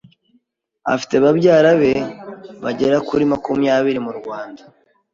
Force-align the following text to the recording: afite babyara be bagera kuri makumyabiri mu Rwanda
afite 0.93 1.15
babyara 1.23 1.71
be 1.81 1.93
bagera 2.63 2.97
kuri 3.07 3.23
makumyabiri 3.31 3.99
mu 4.05 4.11
Rwanda 4.19 4.63